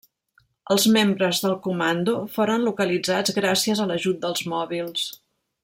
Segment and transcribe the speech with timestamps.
[0.75, 5.07] Els membres del comando foren localitzats gràcies a l'ajut dels mòbils.